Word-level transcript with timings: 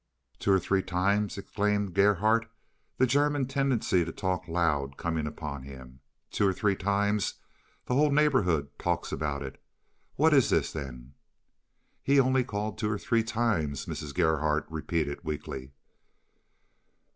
"Two 0.39 0.51
or 0.51 0.59
three 0.59 0.81
times!" 0.81 1.37
exclaimed 1.37 1.93
Gerhardt, 1.93 2.49
the 2.97 3.05
German 3.05 3.45
tendency 3.45 4.03
to 4.03 4.11
talk 4.11 4.47
loud 4.47 4.97
coming 4.97 5.27
upon 5.27 5.61
him. 5.61 5.99
"Two 6.31 6.47
or 6.47 6.53
three 6.53 6.75
times! 6.75 7.35
The 7.85 7.93
whole 7.93 8.09
neighborhood 8.09 8.69
talks 8.79 9.11
about 9.11 9.43
it. 9.43 9.61
What 10.15 10.33
is 10.33 10.49
this, 10.49 10.73
then?" 10.73 11.13
"He 12.01 12.19
only 12.19 12.43
called 12.43 12.79
two 12.79 12.89
or 12.89 12.97
three 12.97 13.21
times," 13.23 13.85
Mrs. 13.85 14.11
Gerhardt 14.11 14.65
repeated 14.71 15.23
weakly. 15.23 15.69